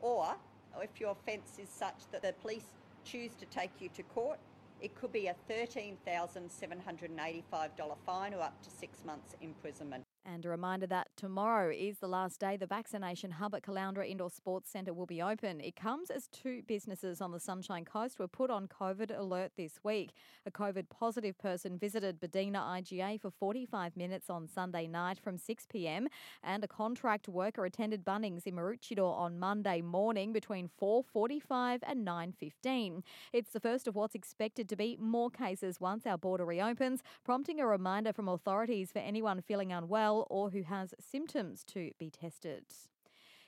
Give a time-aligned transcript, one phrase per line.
[0.00, 0.34] or
[0.82, 2.66] if your offence is such that the police
[3.04, 4.40] choose to take you to court,
[4.80, 10.07] it could be a $13,785 fine or up to six months imprisonment.
[10.30, 14.28] And a reminder that tomorrow is the last day the vaccination hub at Caloundra Indoor
[14.28, 15.58] Sports Centre will be open.
[15.58, 19.80] It comes as two businesses on the Sunshine Coast were put on COVID alert this
[19.82, 20.10] week.
[20.44, 25.66] A COVID positive person visited Buddina IGA for 45 minutes on Sunday night from 6
[25.66, 26.08] pm,
[26.42, 33.02] and a contract worker attended Bunnings in Maroochydore on Monday morning between 4:45 and 9:15.
[33.32, 37.60] It's the first of what's expected to be more cases once our border reopens, prompting
[37.60, 42.64] a reminder from authorities for anyone feeling unwell or who has symptoms to be tested.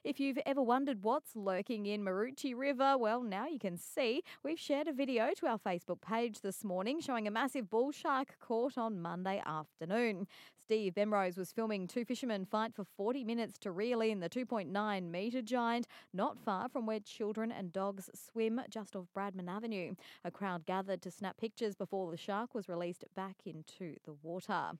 [0.02, 4.22] If you've ever wondered what's lurking in Maroochy River, well, now you can see.
[4.42, 8.36] We've shared a video to our Facebook page this morning showing a massive bull shark
[8.40, 10.26] caught on Monday afternoon.
[10.56, 15.10] Steve Bemrose was filming two fishermen fight for 40 minutes to reel in the 2.9
[15.10, 19.96] metre giant, not far from where children and dogs swim just off Bradman Avenue.
[20.24, 24.70] A crowd gathered to snap pictures before the shark was released back into the water.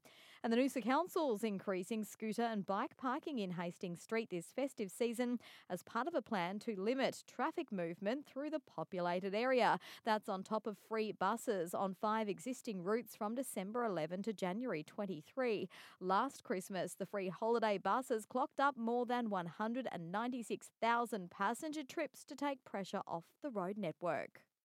[0.43, 5.39] And the Noosa Council's increasing scooter and bike parking in Hastings Street this festive season
[5.69, 9.79] as part of a plan to limit traffic movement through the populated area.
[10.07, 14.83] That's on top of free buses on five existing routes from December 11 to January
[14.83, 15.69] 23.
[16.01, 22.65] Last Christmas, the free holiday buses clocked up more than 196,000 passenger trips to take
[22.65, 24.41] pressure off the road network.